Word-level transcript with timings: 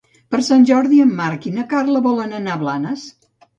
Per 0.35 0.37
Sant 0.45 0.63
Jordi 0.69 1.01
en 1.03 1.11
Marc 1.19 1.45
i 1.51 1.53
na 1.59 1.67
Carla 1.75 2.03
volen 2.09 2.35
anar 2.41 2.59
a 2.59 2.65
Blanes. 2.65 3.09